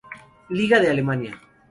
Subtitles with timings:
[0.49, 1.39] Liga de Alemania.